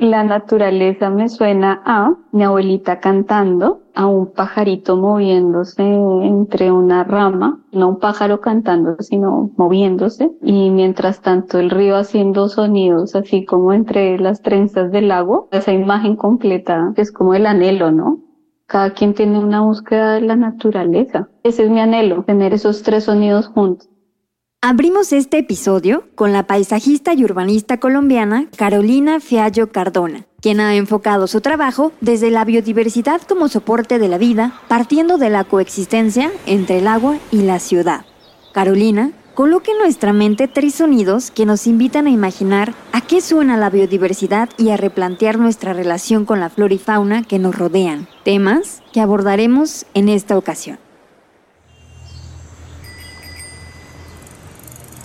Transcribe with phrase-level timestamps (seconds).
[0.00, 7.64] La naturaleza me suena a mi abuelita cantando, a un pajarito moviéndose entre una rama,
[7.72, 13.72] no un pájaro cantando, sino moviéndose, y mientras tanto el río haciendo sonidos así como
[13.72, 18.20] entre las trenzas del agua, esa imagen completa que es como el anhelo, ¿no?
[18.66, 21.28] Cada quien tiene una búsqueda de la naturaleza.
[21.42, 23.88] Ese es mi anhelo, tener esos tres sonidos juntos.
[24.60, 31.28] Abrimos este episodio con la paisajista y urbanista colombiana Carolina Fiallo Cardona, quien ha enfocado
[31.28, 36.78] su trabajo desde la biodiversidad como soporte de la vida, partiendo de la coexistencia entre
[36.78, 38.04] el agua y la ciudad.
[38.52, 43.56] Carolina coloca en nuestra mente tres sonidos que nos invitan a imaginar a qué suena
[43.56, 48.08] la biodiversidad y a replantear nuestra relación con la flora y fauna que nos rodean,
[48.24, 50.80] temas que abordaremos en esta ocasión.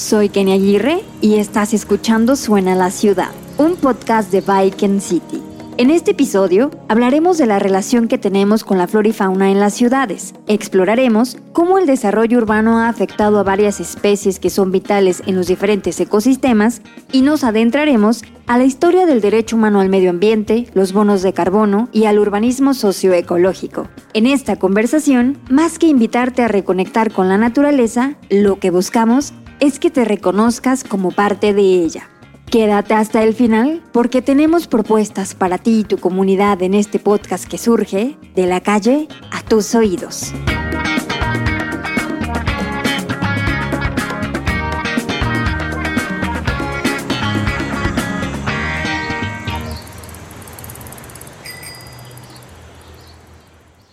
[0.03, 5.41] Soy Kenia Aguirre y estás escuchando Suena la Ciudad, un podcast de Viking City.
[5.77, 9.61] En este episodio hablaremos de la relación que tenemos con la flora y fauna en
[9.61, 10.35] las ciudades.
[10.45, 15.47] Exploraremos cómo el desarrollo urbano ha afectado a varias especies que son vitales en los
[15.47, 16.81] diferentes ecosistemas
[17.13, 21.31] y nos adentraremos a la historia del derecho humano al medio ambiente, los bonos de
[21.31, 23.87] carbono y al urbanismo socioecológico.
[24.13, 29.33] En esta conversación, más que invitarte a reconectar con la naturaleza, lo que buscamos
[29.63, 32.09] es que te reconozcas como parte de ella.
[32.51, 37.45] Quédate hasta el final porque tenemos propuestas para ti y tu comunidad en este podcast
[37.45, 40.33] que surge de la calle a tus oídos.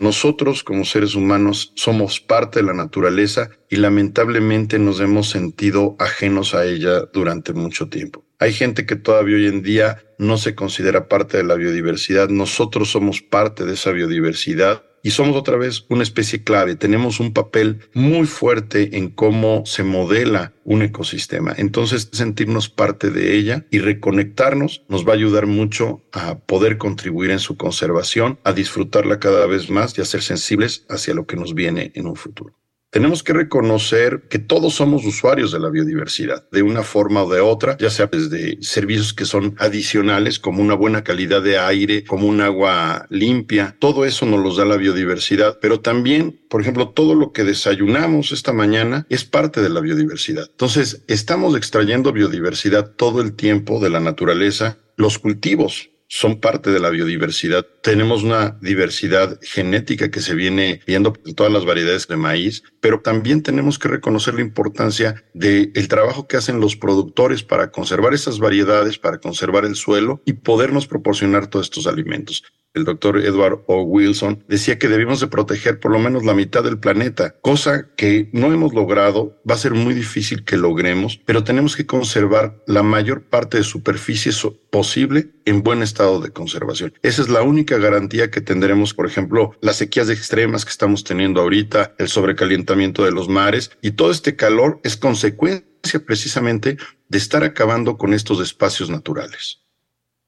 [0.00, 6.54] Nosotros como seres humanos somos parte de la naturaleza y lamentablemente nos hemos sentido ajenos
[6.54, 8.24] a ella durante mucho tiempo.
[8.38, 12.30] Hay gente que todavía hoy en día no se considera parte de la biodiversidad.
[12.30, 16.76] Nosotros somos parte de esa biodiversidad y somos otra vez una especie clave.
[16.76, 21.54] Tenemos un papel muy fuerte en cómo se modela un ecosistema.
[21.56, 27.30] Entonces, sentirnos parte de ella y reconectarnos nos va a ayudar mucho a poder contribuir
[27.30, 31.36] en su conservación, a disfrutarla cada vez más y a ser sensibles hacia lo que
[31.36, 32.59] nos viene en un futuro.
[32.90, 37.40] Tenemos que reconocer que todos somos usuarios de la biodiversidad, de una forma o de
[37.40, 42.26] otra, ya sea desde servicios que son adicionales, como una buena calidad de aire, como
[42.26, 47.14] un agua limpia, todo eso nos los da la biodiversidad, pero también, por ejemplo, todo
[47.14, 50.48] lo que desayunamos esta mañana es parte de la biodiversidad.
[50.50, 56.80] Entonces, estamos extrayendo biodiversidad todo el tiempo de la naturaleza, los cultivos, son parte de
[56.80, 57.64] la biodiversidad.
[57.82, 63.00] Tenemos una diversidad genética que se viene viendo en todas las variedades de maíz, pero
[63.00, 68.40] también tenemos que reconocer la importancia del trabajo que hacen los productores para conservar esas
[68.40, 72.42] variedades, para conservar el suelo y podernos proporcionar todos estos alimentos
[72.74, 73.82] el doctor Edward O.
[73.82, 78.30] Wilson, decía que debemos de proteger por lo menos la mitad del planeta, cosa que
[78.32, 82.82] no hemos logrado, va a ser muy difícil que logremos, pero tenemos que conservar la
[82.82, 84.30] mayor parte de superficie
[84.70, 86.94] posible en buen estado de conservación.
[87.02, 91.40] Esa es la única garantía que tendremos, por ejemplo, las sequías extremas que estamos teniendo
[91.40, 96.76] ahorita, el sobrecalentamiento de los mares y todo este calor es consecuencia precisamente
[97.08, 99.60] de estar acabando con estos espacios naturales.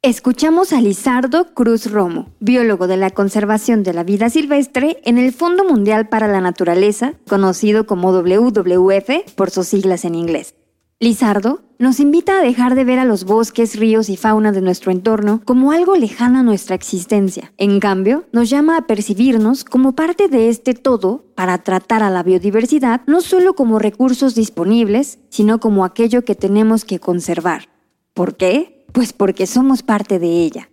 [0.05, 5.33] Escuchamos a Lizardo Cruz Romo, biólogo de la conservación de la vida silvestre en el
[5.33, 10.57] Fondo Mundial para la Naturaleza, conocido como WWF por sus siglas en inglés.
[10.99, 14.91] Lizardo nos invita a dejar de ver a los bosques, ríos y fauna de nuestro
[14.91, 17.53] entorno como algo lejano a nuestra existencia.
[17.57, 22.25] En cambio, nos llama a percibirnos como parte de este todo para tratar a la
[22.25, 27.69] biodiversidad no solo como recursos disponibles, sino como aquello que tenemos que conservar.
[28.15, 28.82] ¿Por qué?
[28.93, 30.69] Pues porque somos parte de ella.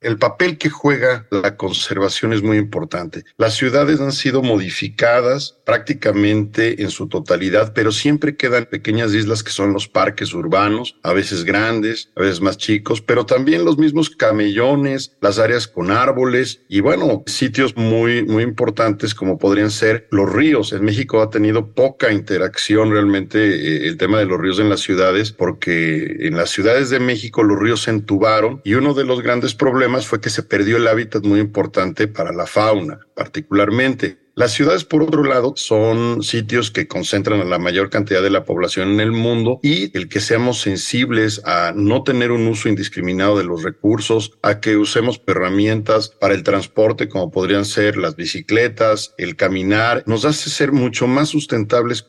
[0.00, 3.24] El papel que juega la conservación es muy importante.
[3.36, 9.50] Las ciudades han sido modificadas prácticamente en su totalidad, pero siempre quedan pequeñas islas que
[9.50, 14.08] son los parques urbanos, a veces grandes, a veces más chicos, pero también los mismos
[14.08, 20.32] camellones, las áreas con árboles y bueno, sitios muy, muy importantes como podrían ser los
[20.32, 20.72] ríos.
[20.72, 24.80] En México ha tenido poca interacción realmente eh, el tema de los ríos en las
[24.80, 29.20] ciudades porque en las ciudades de México los ríos se entubaron y uno de los
[29.20, 34.18] grandes problemas fue que se perdió el hábitat muy importante para la fauna, particularmente.
[34.36, 38.44] Las ciudades, por otro lado, son sitios que concentran a la mayor cantidad de la
[38.44, 43.36] población en el mundo y el que seamos sensibles a no tener un uso indiscriminado
[43.36, 49.14] de los recursos, a que usemos herramientas para el transporte como podrían ser las bicicletas,
[49.18, 52.06] el caminar, nos hace ser mucho más sustentables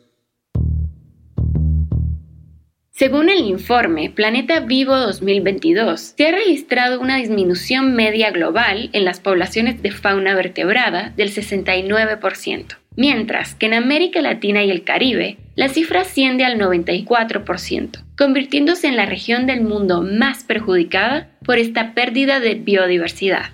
[2.94, 9.22] Según el informe Planeta Vivo 2022, se ha registrado una disminución media global en las
[9.22, 15.70] poblaciones de fauna vertebrada del 69%, mientras que en América Latina y el Caribe la
[15.70, 22.42] cifra asciende al 94%, convirtiéndose en la región del mundo más perjudicada por esta pérdida
[22.42, 23.52] de biodiversidad.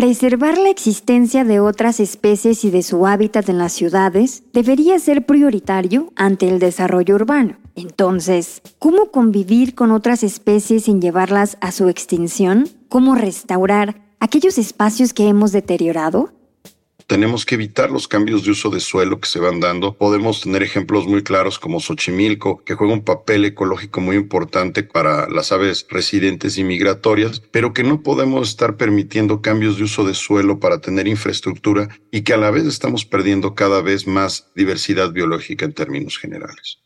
[0.00, 5.26] Preservar la existencia de otras especies y de su hábitat en las ciudades debería ser
[5.26, 7.58] prioritario ante el desarrollo urbano.
[7.74, 12.66] Entonces, ¿cómo convivir con otras especies sin llevarlas a su extinción?
[12.88, 16.32] ¿Cómo restaurar aquellos espacios que hemos deteriorado?
[17.10, 19.96] Tenemos que evitar los cambios de uso de suelo que se van dando.
[19.96, 25.28] Podemos tener ejemplos muy claros como Xochimilco, que juega un papel ecológico muy importante para
[25.28, 30.14] las aves residentes y migratorias, pero que no podemos estar permitiendo cambios de uso de
[30.14, 35.10] suelo para tener infraestructura y que a la vez estamos perdiendo cada vez más diversidad
[35.10, 36.78] biológica en términos generales.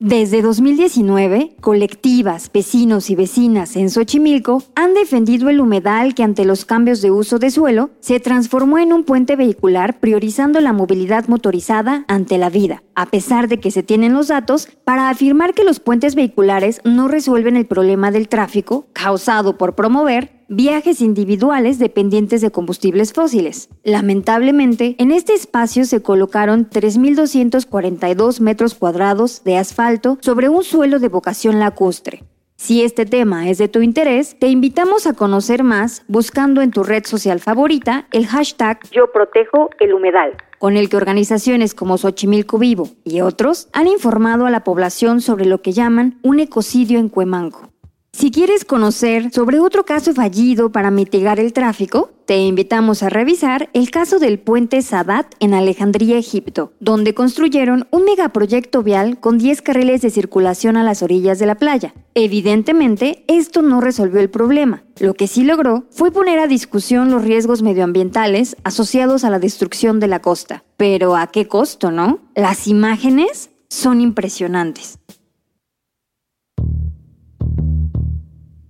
[0.00, 6.64] Desde 2019, colectivas, vecinos y vecinas en Xochimilco han defendido el humedal que ante los
[6.64, 12.04] cambios de uso de suelo se transformó en un puente vehicular priorizando la movilidad motorizada
[12.08, 15.78] ante la vida, a pesar de que se tienen los datos para afirmar que los
[15.78, 22.50] puentes vehiculares no resuelven el problema del tráfico causado por promover viajes individuales dependientes de
[22.50, 23.68] combustibles fósiles.
[23.82, 31.08] Lamentablemente, en este espacio se colocaron 3.242 metros cuadrados de asfalto sobre un suelo de
[31.08, 32.24] vocación lacustre.
[32.56, 36.84] Si este tema es de tu interés, te invitamos a conocer más buscando en tu
[36.84, 42.58] red social favorita el hashtag Yo protejo el humedal, con el que organizaciones como Xochimilco
[42.58, 47.08] Vivo y otros han informado a la población sobre lo que llaman un ecocidio en
[47.08, 47.73] Cuemanco.
[48.14, 53.70] Si quieres conocer sobre otro caso fallido para mitigar el tráfico, te invitamos a revisar
[53.72, 59.62] el caso del puente Sadat en Alejandría, Egipto, donde construyeron un megaproyecto vial con 10
[59.62, 61.92] carriles de circulación a las orillas de la playa.
[62.14, 64.84] Evidentemente, esto no resolvió el problema.
[65.00, 69.98] Lo que sí logró fue poner a discusión los riesgos medioambientales asociados a la destrucción
[69.98, 70.62] de la costa.
[70.76, 72.20] Pero ¿a qué costo, no?
[72.36, 75.00] Las imágenes son impresionantes.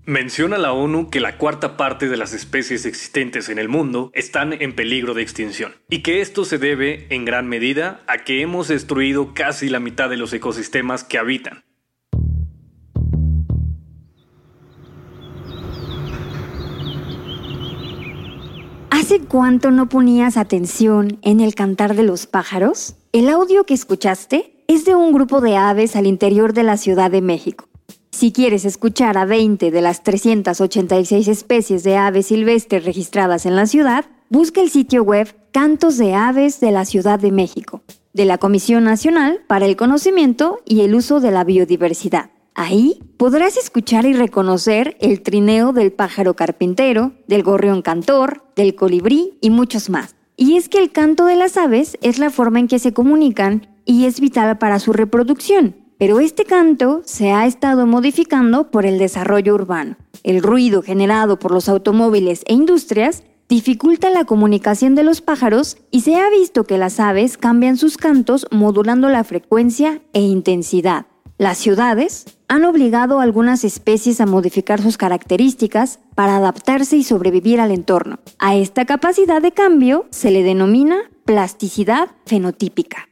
[0.06, 4.52] Menciona la ONU que la cuarta parte de las especies existentes en el mundo están
[4.52, 8.68] en peligro de extinción y que esto se debe en gran medida a que hemos
[8.68, 11.64] destruido casi la mitad de los ecosistemas que habitan.
[18.90, 22.96] ¿Hace cuánto no ponías atención en el cantar de los pájaros?
[23.12, 27.10] El audio que escuchaste es de un grupo de aves al interior de la Ciudad
[27.10, 27.70] de México.
[28.14, 33.66] Si quieres escuchar a 20 de las 386 especies de aves silvestres registradas en la
[33.66, 37.82] ciudad, busca el sitio web Cantos de Aves de la Ciudad de México,
[38.12, 42.30] de la Comisión Nacional para el Conocimiento y el Uso de la Biodiversidad.
[42.54, 49.38] Ahí podrás escuchar y reconocer el trineo del pájaro carpintero, del gorrión cantor, del colibrí
[49.40, 50.14] y muchos más.
[50.36, 53.66] Y es que el canto de las aves es la forma en que se comunican
[53.84, 58.98] y es vital para su reproducción pero este canto se ha estado modificando por el
[58.98, 59.96] desarrollo urbano.
[60.22, 66.02] El ruido generado por los automóviles e industrias dificulta la comunicación de los pájaros y
[66.02, 71.06] se ha visto que las aves cambian sus cantos modulando la frecuencia e intensidad.
[71.38, 77.62] Las ciudades han obligado a algunas especies a modificar sus características para adaptarse y sobrevivir
[77.62, 78.18] al entorno.
[78.38, 83.08] A esta capacidad de cambio se le denomina plasticidad fenotípica.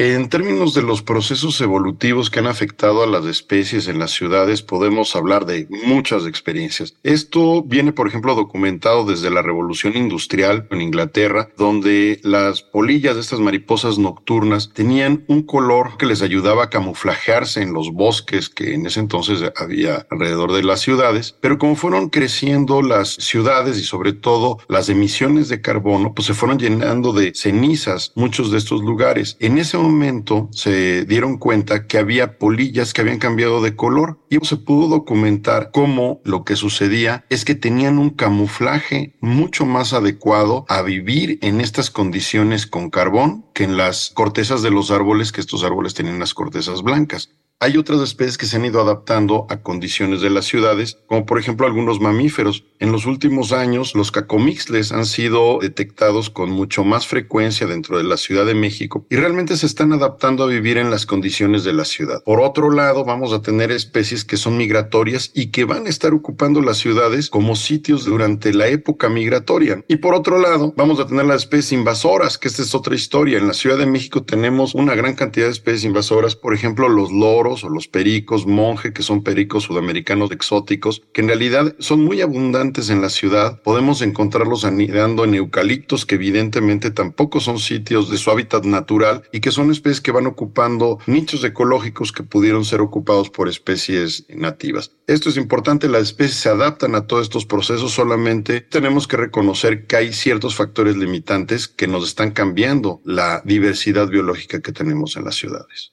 [0.00, 4.62] En términos de los procesos evolutivos que han afectado a las especies en las ciudades,
[4.62, 6.94] podemos hablar de muchas experiencias.
[7.02, 13.22] Esto viene, por ejemplo, documentado desde la Revolución Industrial en Inglaterra, donde las polillas de
[13.22, 18.74] estas mariposas nocturnas tenían un color que les ayudaba a camuflajearse en los bosques que
[18.74, 21.34] en ese entonces había alrededor de las ciudades.
[21.40, 26.34] Pero como fueron creciendo las ciudades y sobre todo las emisiones de carbono, pues se
[26.34, 29.36] fueron llenando de cenizas muchos de estos lugares.
[29.40, 34.38] En ese momento se dieron cuenta que había polillas que habían cambiado de color y
[34.44, 40.66] se pudo documentar cómo lo que sucedía es que tenían un camuflaje mucho más adecuado
[40.68, 45.40] a vivir en estas condiciones con carbón que en las cortezas de los árboles, que
[45.40, 47.30] estos árboles tienen las cortezas blancas.
[47.60, 51.40] Hay otras especies que se han ido adaptando a condiciones de las ciudades, como por
[51.40, 52.62] ejemplo algunos mamíferos.
[52.78, 58.04] En los últimos años, los cacomixles han sido detectados con mucho más frecuencia dentro de
[58.04, 61.72] la Ciudad de México y realmente se están adaptando a vivir en las condiciones de
[61.72, 62.22] la ciudad.
[62.22, 66.14] Por otro lado, vamos a tener especies que son migratorias y que van a estar
[66.14, 69.84] ocupando las ciudades como sitios durante la época migratoria.
[69.88, 73.38] Y por otro lado, vamos a tener las especies invasoras, que esta es otra historia.
[73.38, 77.10] En la Ciudad de México tenemos una gran cantidad de especies invasoras, por ejemplo, los
[77.10, 82.20] loros, o los pericos monje, que son pericos sudamericanos exóticos, que en realidad son muy
[82.20, 83.60] abundantes en la ciudad.
[83.62, 89.40] Podemos encontrarlos anidando en eucaliptos, que evidentemente tampoco son sitios de su hábitat natural y
[89.40, 94.92] que son especies que van ocupando nichos ecológicos que pudieron ser ocupados por especies nativas.
[95.06, 99.86] Esto es importante, las especies se adaptan a todos estos procesos, solamente tenemos que reconocer
[99.86, 105.24] que hay ciertos factores limitantes que nos están cambiando la diversidad biológica que tenemos en
[105.24, 105.92] las ciudades.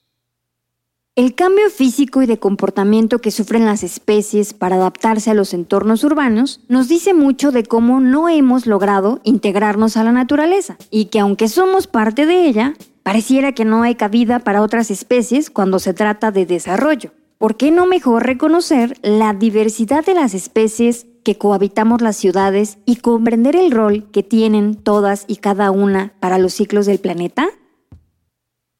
[1.16, 6.04] El cambio físico y de comportamiento que sufren las especies para adaptarse a los entornos
[6.04, 11.20] urbanos nos dice mucho de cómo no hemos logrado integrarnos a la naturaleza y que
[11.20, 15.94] aunque somos parte de ella, pareciera que no hay cabida para otras especies cuando se
[15.94, 17.12] trata de desarrollo.
[17.38, 22.98] ¿Por qué no mejor reconocer la diversidad de las especies que cohabitamos las ciudades y
[22.98, 27.48] comprender el rol que tienen todas y cada una para los ciclos del planeta?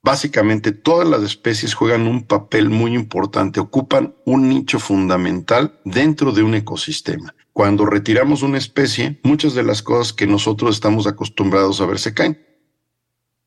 [0.06, 6.44] Básicamente todas las especies juegan un papel muy importante, ocupan un nicho fundamental dentro de
[6.44, 7.34] un ecosistema.
[7.54, 12.14] Cuando retiramos una especie, muchas de las cosas que nosotros estamos acostumbrados a ver se
[12.14, 12.38] caen.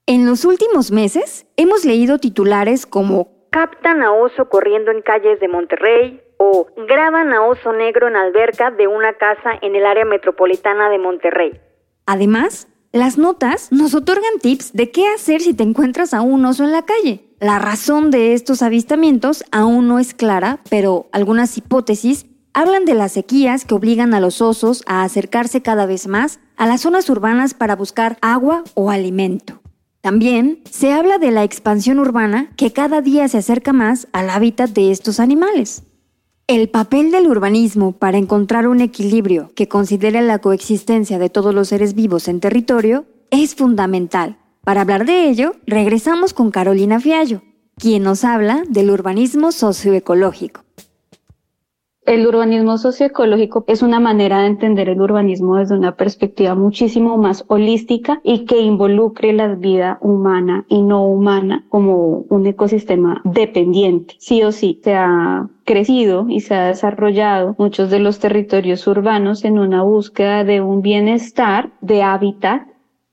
[0.07, 5.47] En los últimos meses hemos leído titulares como Captan a oso corriendo en calles de
[5.47, 10.91] Monterrey o Graban a oso negro en alberca de una casa en el área metropolitana
[10.91, 11.61] de Monterrey.
[12.05, 16.65] Además, las notas nos otorgan tips de qué hacer si te encuentras a un oso
[16.65, 17.29] en la calle.
[17.39, 23.13] La razón de estos avistamientos aún no es clara, pero algunas hipótesis hablan de las
[23.13, 27.55] sequías que obligan a los osos a acercarse cada vez más a las zonas urbanas
[27.55, 29.61] para buscar agua o alimento.
[30.01, 34.71] También se habla de la expansión urbana que cada día se acerca más al hábitat
[34.71, 35.83] de estos animales.
[36.49, 41.69] El papel del urbanismo para encontrar un equilibrio que considere la coexistencia de todos los
[41.69, 44.39] seres vivos en territorio es fundamental.
[44.65, 47.43] Para hablar de ello, regresamos con Carolina Fiallo,
[47.77, 50.63] quien nos habla del urbanismo socioecológico.
[52.09, 57.45] El urbanismo socioecológico es una manera de entender el urbanismo desde una perspectiva muchísimo más
[57.49, 64.15] holística y que involucre la vida humana y no humana como un ecosistema dependiente.
[64.17, 64.81] Sí o sí,
[65.69, 70.81] crecido y se ha desarrollado muchos de los territorios urbanos en una búsqueda de un
[70.81, 72.63] bienestar de hábitat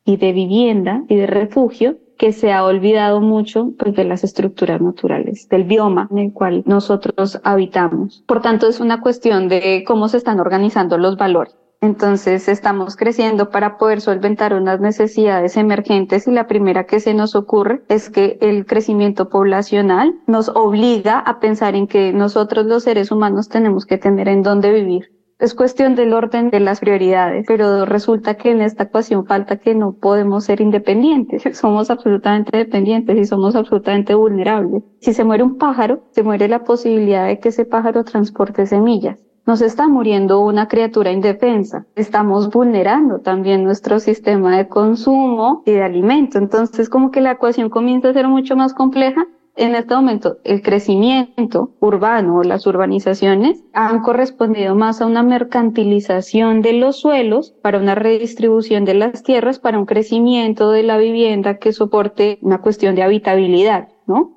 [0.05, 4.79] y de vivienda y de refugio que se ha olvidado mucho pues, de las estructuras
[4.79, 8.23] naturales, del bioma en el cual nosotros habitamos.
[8.25, 11.57] Por tanto, es una cuestión de cómo se están organizando los valores.
[11.85, 17.35] Entonces estamos creciendo para poder solventar unas necesidades emergentes y la primera que se nos
[17.35, 23.11] ocurre es que el crecimiento poblacional nos obliga a pensar en que nosotros los seres
[23.11, 27.85] humanos tenemos que tener en dónde vivir es cuestión del orden de las prioridades, pero
[27.85, 33.25] resulta que en esta ecuación falta que no podemos ser independientes, somos absolutamente dependientes y
[33.25, 34.83] somos absolutamente vulnerables.
[35.01, 39.24] Si se muere un pájaro, se muere la posibilidad de que ese pájaro transporte semillas.
[39.45, 41.85] Nos está muriendo una criatura indefensa.
[41.95, 46.39] Estamos vulnerando también nuestro sistema de consumo y de alimento.
[46.39, 50.61] Entonces, como que la ecuación comienza a ser mucho más compleja en este momento el
[50.61, 57.79] crecimiento urbano o las urbanizaciones han correspondido más a una mercantilización de los suelos para
[57.79, 62.95] una redistribución de las tierras para un crecimiento de la vivienda que soporte una cuestión
[62.95, 64.33] de habitabilidad, ¿no?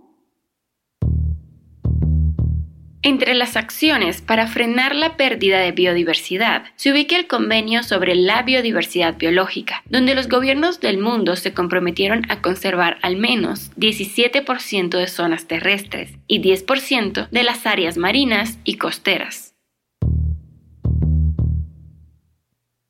[3.03, 8.43] Entre las acciones para frenar la pérdida de biodiversidad se ubica el convenio sobre la
[8.43, 15.07] biodiversidad biológica, donde los gobiernos del mundo se comprometieron a conservar al menos 17% de
[15.07, 19.48] zonas terrestres y 10% de las áreas marinas y costeras.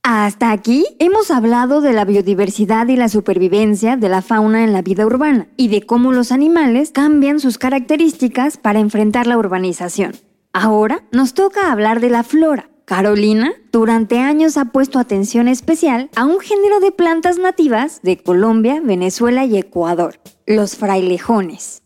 [0.03, 4.83] Hasta aquí hemos hablado de la biodiversidad y la supervivencia de la fauna en la
[4.83, 10.17] vida urbana y de cómo los animales cambian sus características para enfrentar la urbanización.
[10.53, 12.71] Ahora nos toca hablar de la flora.
[12.87, 18.81] Carolina durante años ha puesto atención especial a un género de plantas nativas de Colombia,
[18.83, 21.83] Venezuela y Ecuador, los frailejones.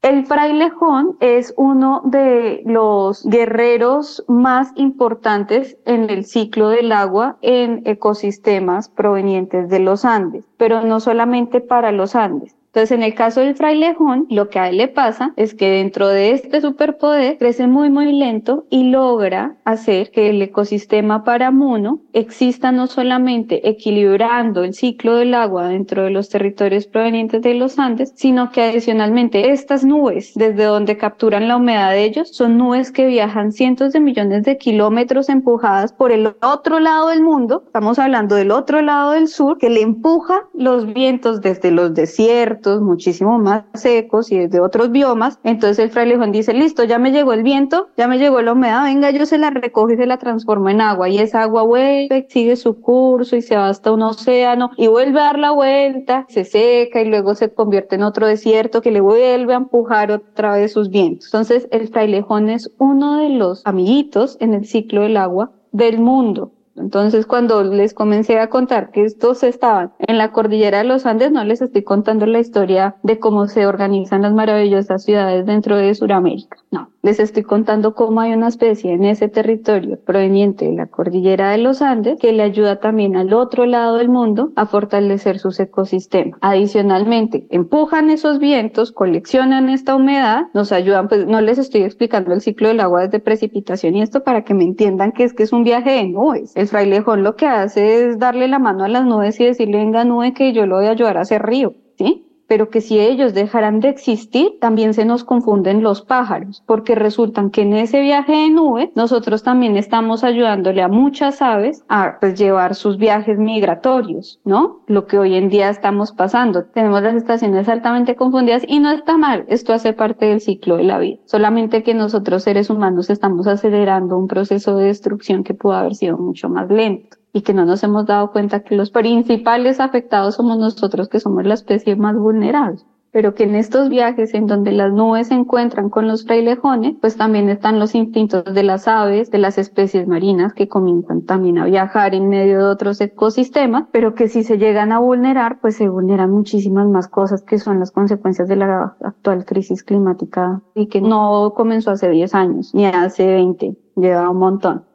[0.00, 7.82] El frailejón es uno de los guerreros más importantes en el ciclo del agua en
[7.84, 12.57] ecosistemas provenientes de los Andes, pero no solamente para los Andes.
[12.78, 16.06] Entonces, en el caso del frailejón, lo que a él le pasa es que dentro
[16.06, 22.70] de este superpoder crece muy, muy lento y logra hacer que el ecosistema paramuno exista
[22.70, 28.12] no solamente equilibrando el ciclo del agua dentro de los territorios provenientes de los Andes,
[28.14, 33.06] sino que adicionalmente estas nubes, desde donde capturan la humedad de ellos, son nubes que
[33.06, 37.64] viajan cientos de millones de kilómetros empujadas por el otro lado del mundo.
[37.66, 42.67] Estamos hablando del otro lado del sur, que le empuja los vientos desde los desiertos,
[42.80, 45.38] muchísimo más secos y desde otros biomas.
[45.44, 48.84] Entonces el frailejón dice, listo, ya me llegó el viento, ya me llegó la humedad,
[48.84, 51.08] venga, yo se la recojo y se la transformo en agua.
[51.08, 55.20] Y esa agua vuelve, sigue su curso y se va hasta un océano y vuelve
[55.20, 59.00] a dar la vuelta, se seca y luego se convierte en otro desierto que le
[59.00, 61.26] vuelve a empujar otra vez sus vientos.
[61.26, 66.52] Entonces el frailejón es uno de los amiguitos en el ciclo del agua del mundo.
[66.78, 71.32] Entonces, cuando les comencé a contar que estos estaban en la cordillera de los Andes,
[71.32, 75.94] no les estoy contando la historia de cómo se organizan las maravillosas ciudades dentro de
[75.94, 76.58] Sudamérica.
[76.70, 81.52] No, les estoy contando cómo hay una especie en ese territorio proveniente de la cordillera
[81.52, 85.58] de los Andes que le ayuda también al otro lado del mundo a fortalecer sus
[85.58, 86.38] ecosistemas.
[86.42, 92.42] Adicionalmente, empujan esos vientos, coleccionan esta humedad, nos ayudan, pues no les estoy explicando el
[92.42, 95.54] ciclo del agua desde precipitación y esto para que me entiendan que es que es
[95.54, 96.54] un viaje de nubes.
[96.56, 100.04] El frailejón lo que hace es darle la mano a las nubes y decirle, venga
[100.04, 102.27] nube que yo lo voy a ayudar a hacer río, ¿sí?
[102.48, 107.50] Pero que si ellos dejaran de existir, también se nos confunden los pájaros, porque resultan
[107.50, 112.36] que en ese viaje de nube nosotros también estamos ayudándole a muchas aves a pues,
[112.36, 114.80] llevar sus viajes migratorios, ¿no?
[114.86, 116.64] Lo que hoy en día estamos pasando.
[116.64, 120.84] Tenemos las estaciones altamente confundidas y no está mal, esto hace parte del ciclo de
[120.84, 125.74] la vida, solamente que nosotros seres humanos estamos acelerando un proceso de destrucción que pudo
[125.74, 129.78] haber sido mucho más lento y que no nos hemos dado cuenta que los principales
[129.78, 132.80] afectados somos nosotros, que somos la especie más vulnerable.
[133.12, 137.16] Pero que en estos viajes en donde las nubes se encuentran con los frailejones, pues
[137.16, 141.66] también están los instintos de las aves, de las especies marinas que comienzan también a
[141.66, 145.88] viajar en medio de otros ecosistemas, pero que si se llegan a vulnerar, pues se
[145.88, 151.00] vulneran muchísimas más cosas que son las consecuencias de la actual crisis climática y que
[151.00, 154.87] no comenzó hace 10 años, ni hace 20, lleva un montón.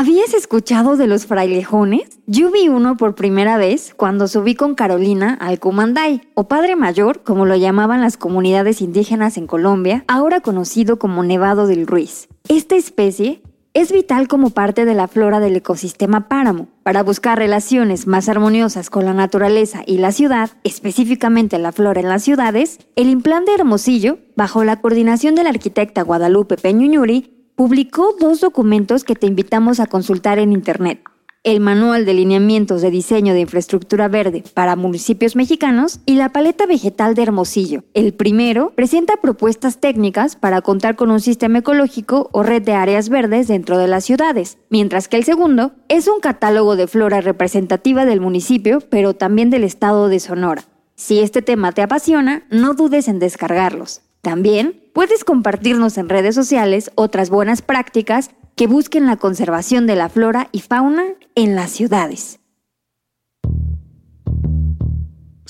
[0.00, 2.20] ¿Habías escuchado de los frailejones?
[2.26, 7.22] Yo vi uno por primera vez cuando subí con Carolina al Cumanday, o Padre Mayor,
[7.22, 12.28] como lo llamaban las comunidades indígenas en Colombia, ahora conocido como Nevado del Ruiz.
[12.48, 13.42] Esta especie
[13.74, 16.68] es vital como parte de la flora del ecosistema páramo.
[16.82, 22.08] Para buscar relaciones más armoniosas con la naturaleza y la ciudad, específicamente la flora en
[22.08, 28.40] las ciudades, el implante Hermosillo, bajo la coordinación de la arquitecta Guadalupe Peñuñuri, publicó dos
[28.40, 31.02] documentos que te invitamos a consultar en Internet.
[31.44, 36.64] El Manual de Lineamientos de Diseño de Infraestructura Verde para Municipios Mexicanos y la Paleta
[36.64, 37.84] Vegetal de Hermosillo.
[37.92, 43.10] El primero presenta propuestas técnicas para contar con un sistema ecológico o red de áreas
[43.10, 48.06] verdes dentro de las ciudades, mientras que el segundo es un catálogo de flora representativa
[48.06, 50.64] del municipio, pero también del estado de Sonora.
[50.94, 54.00] Si este tema te apasiona, no dudes en descargarlos.
[54.22, 60.08] También puedes compartirnos en redes sociales otras buenas prácticas que busquen la conservación de la
[60.08, 61.04] flora y fauna
[61.34, 62.39] en las ciudades.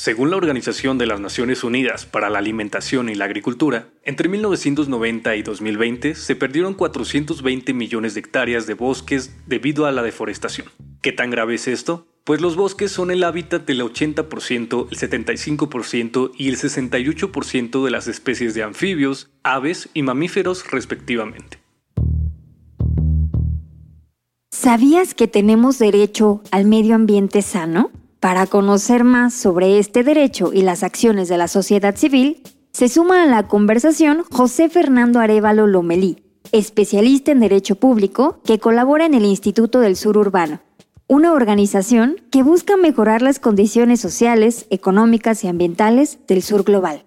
[0.00, 5.36] Según la Organización de las Naciones Unidas para la Alimentación y la Agricultura, entre 1990
[5.36, 10.68] y 2020 se perdieron 420 millones de hectáreas de bosques debido a la deforestación.
[11.02, 12.06] ¿Qué tan grave es esto?
[12.24, 18.08] pues los bosques son el hábitat del 80%, el 75% y el 68% de las
[18.08, 21.58] especies de anfibios, aves y mamíferos respectivamente.
[24.50, 27.90] ¿Sabías que tenemos derecho al medio ambiente sano?
[28.20, 33.22] Para conocer más sobre este derecho y las acciones de la sociedad civil, se suma
[33.22, 39.24] a la conversación José Fernando Arevalo Lomelí, especialista en Derecho Público que colabora en el
[39.24, 40.60] Instituto del Sur Urbano
[41.10, 47.02] una organización que busca mejorar las condiciones sociales, económicas y ambientales del sur global.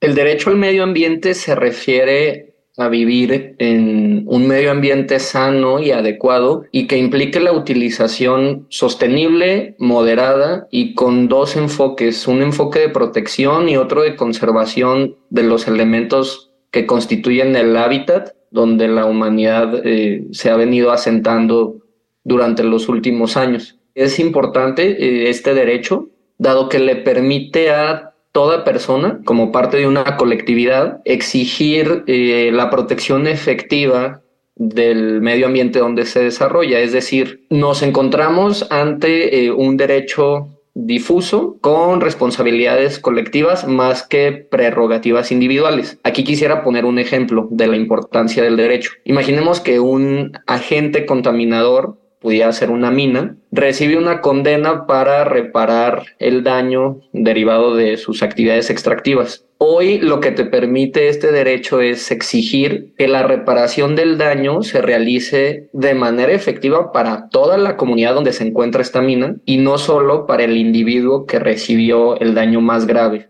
[0.00, 5.92] El derecho al medio ambiente se refiere a vivir en un medio ambiente sano y
[5.92, 12.88] adecuado y que implique la utilización sostenible, moderada y con dos enfoques, un enfoque de
[12.90, 19.82] protección y otro de conservación de los elementos que constituyen el hábitat donde la humanidad
[19.84, 21.78] eh, se ha venido asentando
[22.24, 23.78] durante los últimos años.
[23.94, 29.86] Es importante eh, este derecho, dado que le permite a toda persona, como parte de
[29.86, 34.20] una colectividad, exigir eh, la protección efectiva
[34.56, 36.80] del medio ambiente donde se desarrolla.
[36.80, 45.98] Es decir, nos encontramos ante un derecho difuso con responsabilidades colectivas más que prerrogativas individuales.
[46.02, 48.90] Aquí quisiera poner un ejemplo de la importancia del derecho.
[49.04, 56.42] Imaginemos que un agente contaminador pudiera ser una mina, recibe una condena para reparar el
[56.42, 59.46] daño derivado de sus actividades extractivas.
[59.58, 64.82] Hoy lo que te permite este derecho es exigir que la reparación del daño se
[64.82, 69.78] realice de manera efectiva para toda la comunidad donde se encuentra esta mina y no
[69.78, 73.28] solo para el individuo que recibió el daño más grave.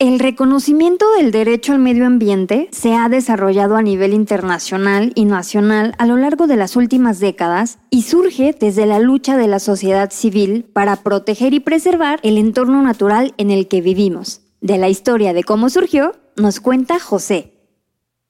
[0.00, 5.96] El reconocimiento del derecho al medio ambiente se ha desarrollado a nivel internacional y nacional
[5.98, 10.12] a lo largo de las últimas décadas y surge desde la lucha de la sociedad
[10.12, 14.42] civil para proteger y preservar el entorno natural en el que vivimos.
[14.60, 17.54] De la historia de cómo surgió, nos cuenta José.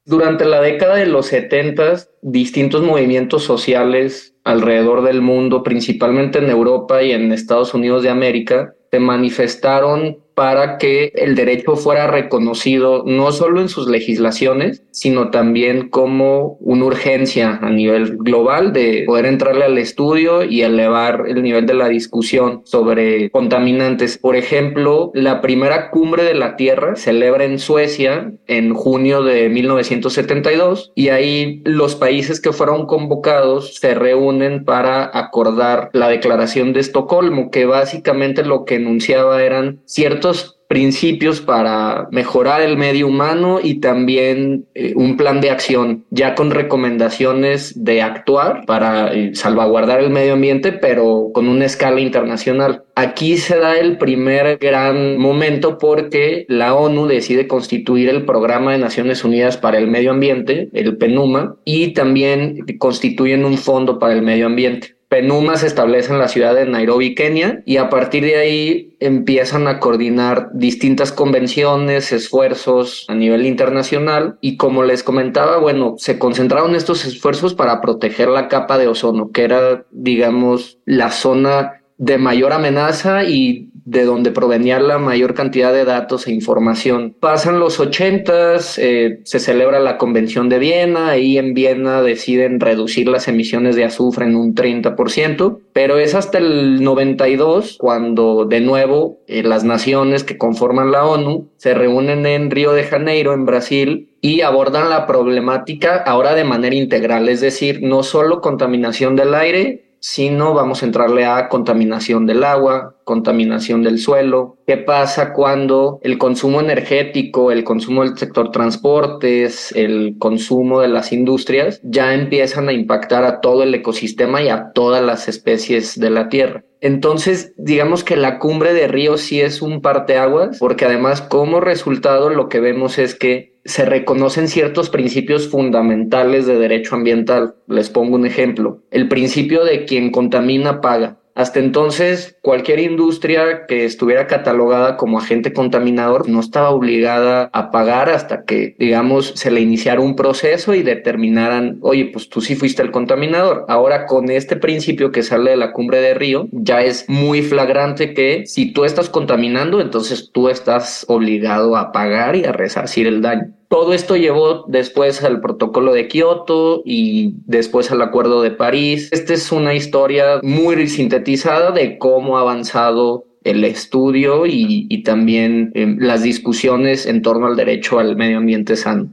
[0.07, 7.03] Durante la década de los 70, distintos movimientos sociales alrededor del mundo, principalmente en Europa
[7.03, 13.33] y en Estados Unidos de América, se manifestaron para que el derecho fuera reconocido no
[13.33, 19.65] solo en sus legislaciones, sino también como una urgencia a nivel global de poder entrarle
[19.65, 24.17] al estudio y elevar el nivel de la discusión sobre contaminantes.
[24.17, 30.93] Por ejemplo, la primera cumbre de la Tierra celebra en Suecia en junio de 1972
[30.95, 37.51] y ahí los países que fueron convocados se reúnen para acordar la Declaración de Estocolmo,
[37.51, 40.28] que básicamente lo que enunciaba eran ciertos
[40.69, 46.51] principios para mejorar el medio humano y también eh, un plan de acción, ya con
[46.51, 52.85] recomendaciones de actuar para eh, salvaguardar el medio ambiente, pero con una escala internacional.
[52.95, 58.79] Aquí se da el primer gran momento porque la ONU decide constituir el Programa de
[58.79, 64.23] Naciones Unidas para el Medio Ambiente, el PENUMA, y también constituyen un fondo para el
[64.23, 64.98] medio ambiente.
[65.09, 69.67] PENUMA se establece en la ciudad de Nairobi, Kenia, y a partir de ahí empiezan
[69.67, 74.37] a coordinar distintas convenciones, esfuerzos a nivel internacional.
[74.43, 79.31] Y como les comentaba, bueno, se concentraron estos esfuerzos para proteger la capa de ozono,
[79.31, 85.73] que era, digamos, la zona de mayor amenaza y de donde provenía la mayor cantidad
[85.73, 87.17] de datos e información.
[87.19, 93.09] Pasan los ochentas, eh, se celebra la Convención de Viena, y en Viena deciden reducir
[93.09, 99.21] las emisiones de azufre en un 30%, pero es hasta el 92 cuando de nuevo
[99.27, 104.11] eh, las naciones que conforman la ONU se reúnen en Río de Janeiro, en Brasil,
[104.21, 109.88] y abordan la problemática ahora de manera integral, es decir, no solo contaminación del aire,
[110.01, 114.57] sino vamos a entrarle a contaminación del agua, contaminación del suelo.
[114.67, 121.13] ¿Qué pasa cuando el consumo energético, el consumo del sector transportes, el consumo de las
[121.13, 126.11] industrias ya empiezan a impactar a todo el ecosistema y a todas las especies de
[126.11, 126.65] la Tierra?
[126.81, 132.31] Entonces, digamos que la cumbre de Río sí es un parteaguas, porque además como resultado
[132.31, 137.55] lo que vemos es que se reconocen ciertos principios fundamentales de derecho ambiental.
[137.67, 138.83] Les pongo un ejemplo.
[138.91, 141.19] El principio de quien contamina paga.
[141.39, 148.09] Hasta entonces, cualquier industria que estuviera catalogada como agente contaminador no estaba obligada a pagar
[148.09, 152.83] hasta que, digamos, se le iniciara un proceso y determinaran, oye, pues tú sí fuiste
[152.83, 153.67] el contaminador.
[153.69, 158.15] Ahora, con este principio que sale de la cumbre de Río, ya es muy flagrante
[158.15, 163.23] que si tú estás contaminando, entonces tú estás obligado a pagar y a resarcir el
[163.23, 163.58] daño.
[163.69, 169.11] Todo esto llevó después al protocolo de Kioto y después al acuerdo de París.
[169.13, 175.97] Esta es una historia muy sintetizada de cómo ha avanzado el estudio y, también eh,
[175.99, 179.11] las discusiones en torno al derecho al medio ambiente sano.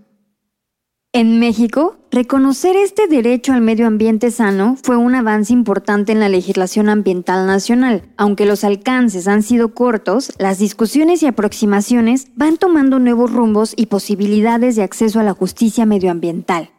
[1.18, 6.28] En México, reconocer este derecho al medio ambiente sano fue un avance importante en la
[6.28, 8.02] legislación ambiental nacional.
[8.18, 13.86] Aunque los alcances han sido cortos, las discusiones y aproximaciones van tomando nuevos rumbos y
[13.86, 16.72] posibilidades de acceso a la justicia medioambiental.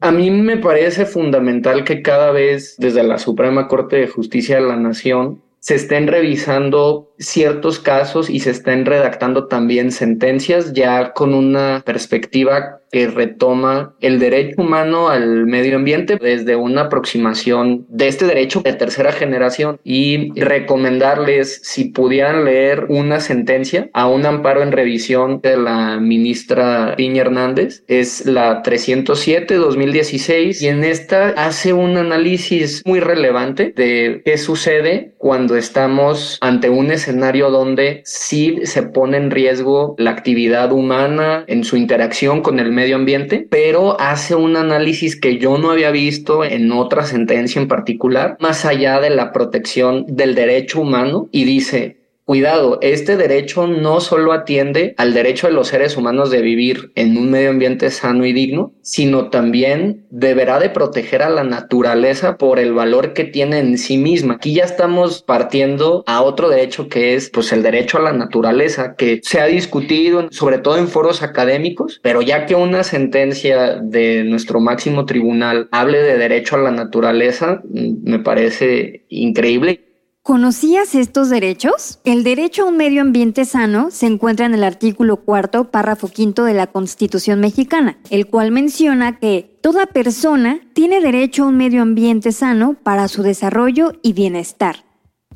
[0.00, 4.66] A mí me parece fundamental que cada vez desde la Suprema Corte de Justicia de
[4.66, 11.34] la Nación se estén revisando ciertos casos y se estén redactando también sentencias ya con
[11.34, 18.26] una perspectiva que retoma el derecho humano al medio ambiente desde una aproximación de este
[18.26, 24.72] derecho de tercera generación y recomendarles si pudieran leer una sentencia a un amparo en
[24.72, 27.84] revisión de la ministra Piña Hernández.
[27.86, 35.56] Es la 307-2016 y en esta hace un análisis muy relevante de qué sucede cuando
[35.56, 41.64] estamos ante un escenario escenario donde sí se pone en riesgo la actividad humana en
[41.64, 46.44] su interacción con el medio ambiente, pero hace un análisis que yo no había visto
[46.44, 51.99] en otra sentencia en particular, más allá de la protección del derecho humano y dice,
[52.30, 57.18] Cuidado, este derecho no solo atiende al derecho de los seres humanos de vivir en
[57.18, 62.60] un medio ambiente sano y digno, sino también deberá de proteger a la naturaleza por
[62.60, 64.34] el valor que tiene en sí misma.
[64.34, 68.94] Aquí ya estamos partiendo a otro derecho que es pues el derecho a la naturaleza
[68.94, 74.22] que se ha discutido sobre todo en foros académicos, pero ya que una sentencia de
[74.22, 79.89] nuestro máximo tribunal hable de derecho a la naturaleza, mm, me parece increíble
[80.22, 81.98] ¿Conocías estos derechos?
[82.04, 86.44] El derecho a un medio ambiente sano se encuentra en el artículo cuarto, párrafo quinto
[86.44, 91.80] de la Constitución mexicana, el cual menciona que toda persona tiene derecho a un medio
[91.80, 94.84] ambiente sano para su desarrollo y bienestar.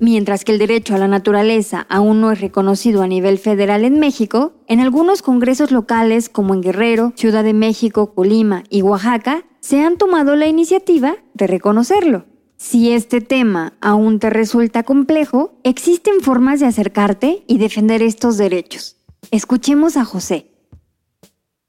[0.00, 3.98] Mientras que el derecho a la naturaleza aún no es reconocido a nivel federal en
[3.98, 9.82] México, en algunos congresos locales como en Guerrero, Ciudad de México, Colima y Oaxaca, se
[9.82, 12.26] han tomado la iniciativa de reconocerlo.
[12.56, 18.96] Si este tema aún te resulta complejo, existen formas de acercarte y defender estos derechos.
[19.30, 20.53] Escuchemos a José.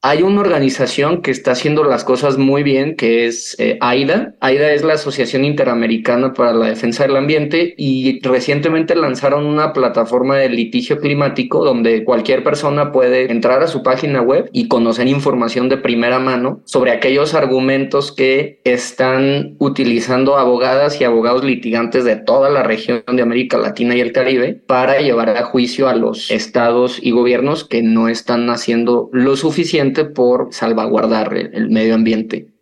[0.07, 4.35] Hay una organización que está haciendo las cosas muy bien, que es eh, AIDA.
[4.39, 10.37] AIDA es la Asociación Interamericana para la Defensa del Ambiente y recientemente lanzaron una plataforma
[10.37, 15.69] de litigio climático donde cualquier persona puede entrar a su página web y conocer información
[15.69, 22.51] de primera mano sobre aquellos argumentos que están utilizando abogadas y abogados litigantes de toda
[22.51, 26.99] la región de América Latina y el Caribe para llevar a juicio a los estados
[27.01, 32.55] y gobiernos que no están haciendo lo suficiente por salvaguardar el medio ambiente.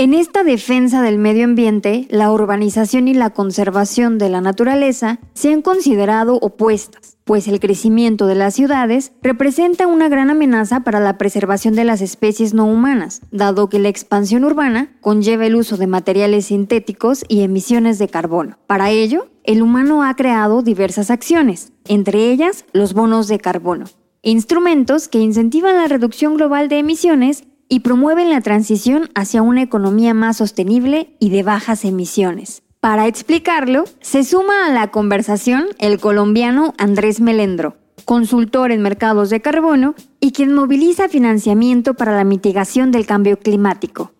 [0.00, 5.52] En esta defensa del medio ambiente, la urbanización y la conservación de la naturaleza se
[5.52, 11.18] han considerado opuestas, pues el crecimiento de las ciudades representa una gran amenaza para la
[11.18, 15.88] preservación de las especies no humanas, dado que la expansión urbana conlleva el uso de
[15.88, 18.56] materiales sintéticos y emisiones de carbono.
[18.68, 23.86] Para ello, el humano ha creado diversas acciones, entre ellas los bonos de carbono,
[24.22, 30.14] instrumentos que incentivan la reducción global de emisiones y promueven la transición hacia una economía
[30.14, 32.62] más sostenible y de bajas emisiones.
[32.80, 39.40] Para explicarlo, se suma a la conversación el colombiano Andrés Melendro, consultor en mercados de
[39.40, 44.12] carbono y quien moviliza financiamiento para la mitigación del cambio climático.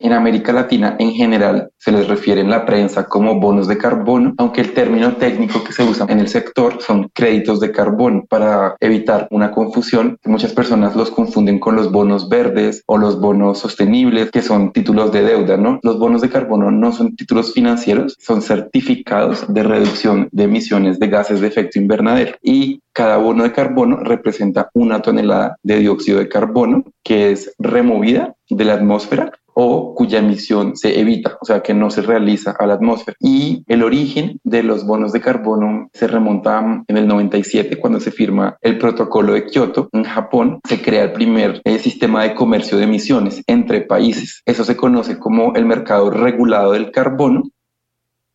[0.00, 4.32] En América Latina en general se les refiere en la prensa como bonos de carbono,
[4.38, 8.76] aunque el término técnico que se usa en el sector son créditos de carbono para
[8.78, 10.16] evitar una confusión.
[10.24, 15.10] Muchas personas los confunden con los bonos verdes o los bonos sostenibles, que son títulos
[15.10, 15.80] de deuda, ¿no?
[15.82, 21.08] Los bonos de carbono no son títulos financieros, son certificados de reducción de emisiones de
[21.08, 26.28] gases de efecto invernadero y cada bono de carbono representa una tonelada de dióxido de
[26.28, 31.74] carbono que es removida de la atmósfera o cuya emisión se evita, o sea, que
[31.74, 33.16] no se realiza a la atmósfera.
[33.18, 38.12] Y el origen de los bonos de carbono se remonta en el 97, cuando se
[38.12, 39.88] firma el protocolo de Kioto.
[39.92, 44.42] En Japón se crea el primer eh, sistema de comercio de emisiones entre países.
[44.46, 47.42] Eso se conoce como el mercado regulado del carbono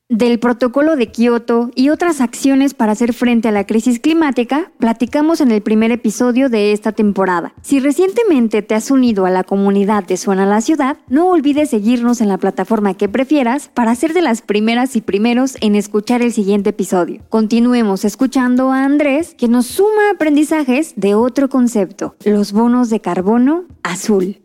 [0.09, 5.41] del protocolo de Kioto y otras acciones para hacer frente a la crisis climática, platicamos
[5.41, 7.53] en el primer episodio de esta temporada.
[7.61, 12.21] Si recientemente te has unido a la comunidad de Suena la Ciudad, no olvides seguirnos
[12.21, 16.33] en la plataforma que prefieras para ser de las primeras y primeros en escuchar el
[16.33, 17.21] siguiente episodio.
[17.29, 23.65] Continuemos escuchando a Andrés, que nos suma aprendizajes de otro concepto, los bonos de carbono
[23.83, 24.42] azul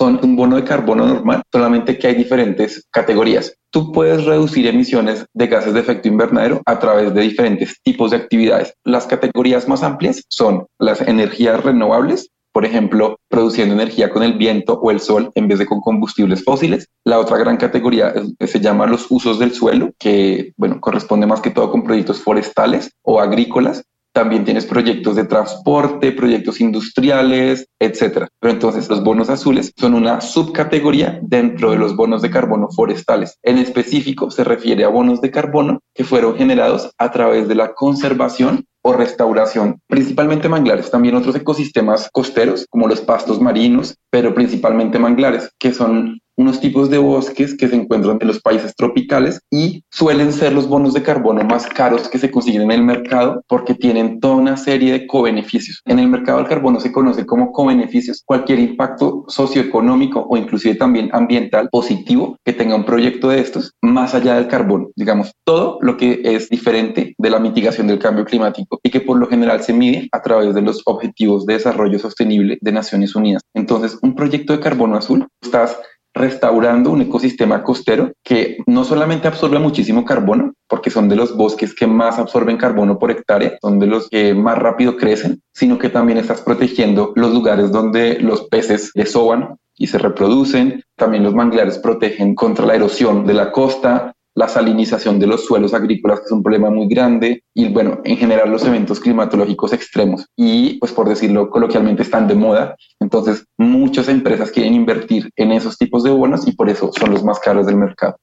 [0.00, 3.54] son un bono de carbono normal, solamente que hay diferentes categorías.
[3.70, 8.16] Tú puedes reducir emisiones de gases de efecto invernadero a través de diferentes tipos de
[8.16, 8.72] actividades.
[8.82, 14.80] Las categorías más amplias son las energías renovables, por ejemplo, produciendo energía con el viento
[14.80, 16.88] o el sol en vez de con combustibles fósiles.
[17.04, 21.50] La otra gran categoría se llama los usos del suelo, que bueno, corresponde más que
[21.50, 23.84] todo con proyectos forestales o agrícolas.
[24.12, 28.28] También tienes proyectos de transporte, proyectos industriales, etcétera.
[28.40, 33.38] Pero entonces los bonos azules son una subcategoría dentro de los bonos de carbono forestales.
[33.42, 37.74] En específico se refiere a bonos de carbono que fueron generados a través de la
[37.74, 44.98] conservación o restauración, principalmente manglares, también otros ecosistemas costeros como los pastos marinos, pero principalmente
[44.98, 49.84] manglares, que son unos tipos de bosques que se encuentran en los países tropicales y
[49.90, 53.74] suelen ser los bonos de carbono más caros que se consiguen en el mercado porque
[53.74, 55.82] tienen toda una serie de cobeneficios.
[55.84, 61.10] En el mercado del carbono se conoce como cobeneficios cualquier impacto socioeconómico o inclusive también
[61.12, 64.90] ambiental positivo que tenga un proyecto de estos más allá del carbono.
[64.96, 69.18] Digamos, todo lo que es diferente de la mitigación del cambio climático y que por
[69.18, 73.42] lo general se mide a través de los objetivos de desarrollo sostenible de Naciones Unidas.
[73.54, 75.78] Entonces, un proyecto de carbono azul, estás
[76.14, 81.74] restaurando un ecosistema costero que no solamente absorbe muchísimo carbono, porque son de los bosques
[81.74, 85.88] que más absorben carbono por hectárea, son de los que más rápido crecen, sino que
[85.88, 90.84] también estás protegiendo los lugares donde los peces desoban y se reproducen.
[90.96, 95.74] También los manglares protegen contra la erosión de la costa, la salinización de los suelos
[95.74, 100.26] agrícolas, que es un problema muy grande, y bueno, en general los eventos climatológicos extremos.
[100.36, 102.76] Y pues por decirlo coloquialmente, están de moda.
[103.00, 107.24] Entonces, muchas empresas quieren invertir en esos tipos de bonos y por eso son los
[107.24, 108.16] más caros del mercado.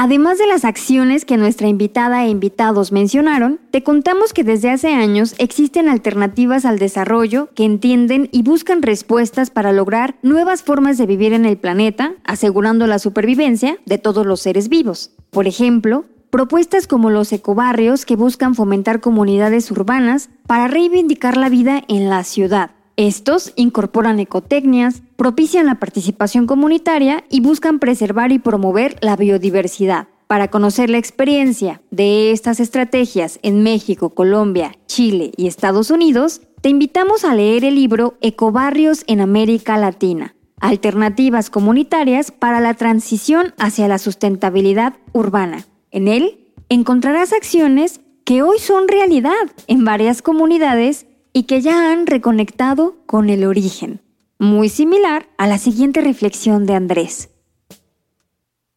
[0.00, 4.94] Además de las acciones que nuestra invitada e invitados mencionaron, te contamos que desde hace
[4.94, 11.06] años existen alternativas al desarrollo que entienden y buscan respuestas para lograr nuevas formas de
[11.06, 15.10] vivir en el planeta, asegurando la supervivencia de todos los seres vivos.
[15.30, 21.82] Por ejemplo, propuestas como los ecobarrios que buscan fomentar comunidades urbanas para reivindicar la vida
[21.88, 28.96] en la ciudad estos incorporan ecotecnias, propician la participación comunitaria y buscan preservar y promover
[29.00, 30.08] la biodiversidad.
[30.26, 36.70] Para conocer la experiencia de estas estrategias en México, Colombia, Chile y Estados Unidos, te
[36.70, 43.86] invitamos a leer el libro Ecobarrios en América Latina, Alternativas Comunitarias para la Transición hacia
[43.86, 45.66] la Sustentabilidad Urbana.
[45.92, 49.32] En él encontrarás acciones que hoy son realidad
[49.68, 51.06] en varias comunidades
[51.38, 54.00] y que ya han reconectado con el origen,
[54.40, 57.30] muy similar a la siguiente reflexión de Andrés.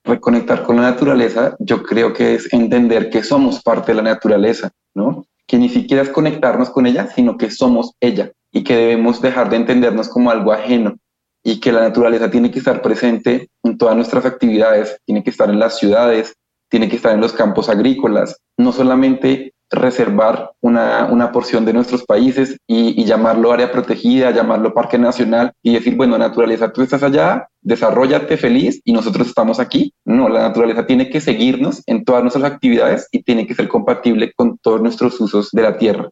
[0.04, 4.70] Reconectar con la naturaleza, yo creo que es entender que somos parte de la naturaleza,
[4.94, 5.26] ¿no?
[5.48, 9.50] Que ni siquiera es conectarnos con ella, sino que somos ella y que debemos dejar
[9.50, 11.00] de entendernos como algo ajeno
[11.44, 15.50] y que la naturaleza tiene que estar presente en todas nuestras actividades, tiene que estar
[15.50, 16.36] en las ciudades,
[16.70, 22.04] tiene que estar en los campos agrícolas, no solamente reservar una, una porción de nuestros
[22.04, 27.48] países y, llamarlo área protegida, llamarlo parque nacional y decir, bueno, naturaleza, tú estás allá,
[27.62, 29.94] desarrollate feliz y nosotros estamos aquí.
[30.06, 34.34] No, la naturaleza tiene que seguirnos en todas nuestras actividades y tiene que ser compatible
[34.36, 36.10] con todos nuestros usos de la tierra.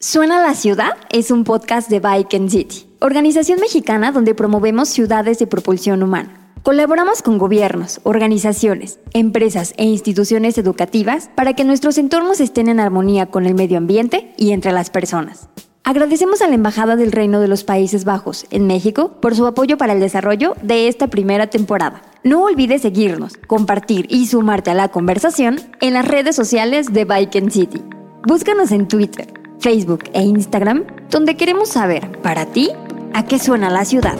[0.00, 5.40] Suena la ciudad es un podcast de Bike and City, organización mexicana donde promovemos ciudades
[5.40, 6.47] de propulsión humana.
[6.68, 13.24] Colaboramos con gobiernos, organizaciones, empresas e instituciones educativas para que nuestros entornos estén en armonía
[13.24, 15.48] con el medio ambiente y entre las personas.
[15.82, 19.78] Agradecemos a la Embajada del Reino de los Países Bajos en México por su apoyo
[19.78, 22.02] para el desarrollo de esta primera temporada.
[22.22, 27.50] No olvides seguirnos, compartir y sumarte a la conversación en las redes sociales de Bike
[27.50, 27.82] City.
[28.26, 32.68] Búscanos en Twitter, Facebook e Instagram, donde queremos saber, para ti,
[33.14, 34.18] a qué suena la ciudad.